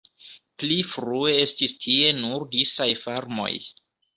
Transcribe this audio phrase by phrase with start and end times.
[0.61, 3.51] Pli frue estis tie nur disaj farmoj.